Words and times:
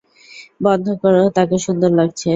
বন্ধ 0.61 0.85
কর 1.01 1.15
তাকে 1.37 1.55
সুন্দর 1.65 1.91
লাগছে। 1.99 2.29